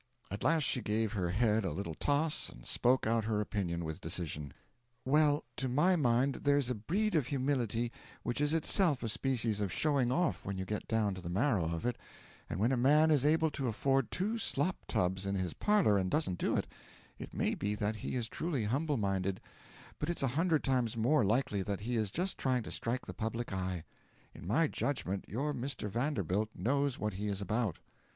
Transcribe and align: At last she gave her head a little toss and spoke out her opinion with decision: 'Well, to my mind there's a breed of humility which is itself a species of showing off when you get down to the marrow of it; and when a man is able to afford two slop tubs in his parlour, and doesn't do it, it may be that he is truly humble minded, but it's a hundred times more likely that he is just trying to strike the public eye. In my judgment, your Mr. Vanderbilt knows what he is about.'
At 0.31 0.43
last 0.43 0.63
she 0.63 0.81
gave 0.81 1.13
her 1.13 1.29
head 1.29 1.63
a 1.63 1.71
little 1.71 1.93
toss 1.93 2.49
and 2.49 2.65
spoke 2.65 3.05
out 3.05 3.25
her 3.25 3.39
opinion 3.39 3.85
with 3.85 4.01
decision: 4.01 4.51
'Well, 5.05 5.43
to 5.57 5.69
my 5.69 5.95
mind 5.95 6.39
there's 6.41 6.71
a 6.71 6.73
breed 6.73 7.13
of 7.13 7.27
humility 7.27 7.91
which 8.23 8.41
is 8.41 8.55
itself 8.55 9.03
a 9.03 9.07
species 9.09 9.61
of 9.61 9.71
showing 9.71 10.11
off 10.11 10.43
when 10.43 10.57
you 10.57 10.65
get 10.65 10.87
down 10.87 11.13
to 11.13 11.21
the 11.21 11.29
marrow 11.29 11.65
of 11.65 11.85
it; 11.85 11.97
and 12.49 12.59
when 12.59 12.71
a 12.71 12.77
man 12.77 13.11
is 13.11 13.23
able 13.27 13.51
to 13.51 13.67
afford 13.67 14.09
two 14.09 14.39
slop 14.39 14.75
tubs 14.87 15.27
in 15.27 15.35
his 15.35 15.53
parlour, 15.53 15.99
and 15.99 16.09
doesn't 16.09 16.39
do 16.39 16.57
it, 16.57 16.65
it 17.19 17.31
may 17.35 17.53
be 17.53 17.75
that 17.75 17.97
he 17.97 18.15
is 18.15 18.27
truly 18.27 18.63
humble 18.63 18.97
minded, 18.97 19.39
but 19.99 20.09
it's 20.09 20.23
a 20.23 20.29
hundred 20.29 20.63
times 20.63 20.97
more 20.97 21.23
likely 21.23 21.61
that 21.61 21.81
he 21.81 21.95
is 21.95 22.09
just 22.09 22.39
trying 22.39 22.63
to 22.63 22.71
strike 22.71 23.05
the 23.05 23.13
public 23.13 23.53
eye. 23.53 23.83
In 24.33 24.47
my 24.47 24.65
judgment, 24.65 25.25
your 25.27 25.53
Mr. 25.53 25.87
Vanderbilt 25.91 26.49
knows 26.55 26.97
what 26.97 27.13
he 27.13 27.27
is 27.27 27.39
about.' 27.39 27.77